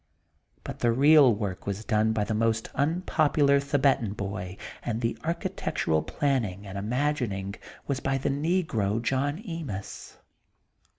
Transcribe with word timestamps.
But 0.63 0.79
the 0.79 0.91
real 0.91 1.31
work 1.31 1.67
was 1.67 1.85
done 1.85 2.11
by 2.11 2.23
the 2.23 2.33
most 2.33 2.69
unpopular 2.73 3.59
Thibetan 3.59 4.13
Boy 4.13 4.57
and 4.81 4.99
the 4.99 5.15
architectural 5.23 6.01
planning 6.01 6.65
and 6.65 6.75
imagining 6.75 7.53
was 7.85 7.99
by 7.99 8.17
the 8.17 8.29
negro 8.29 8.99
John 8.99 9.37
Emis. 9.43 10.15